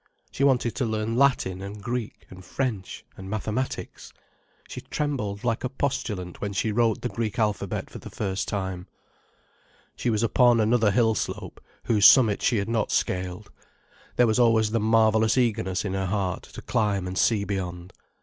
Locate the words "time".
8.47-8.87